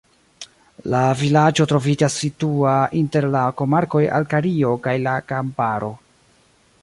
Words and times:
La 0.93 1.01
vilaĝo 1.19 1.67
troviĝas 1.71 2.15
situa 2.21 2.71
inter 3.01 3.29
la 3.37 3.43
komarkoj 3.61 4.03
Alkario 4.21 4.71
kaj 4.87 4.95
la 5.09 5.17
Kamparo. 5.33 5.93